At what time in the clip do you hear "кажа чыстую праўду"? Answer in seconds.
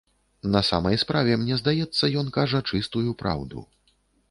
2.39-3.57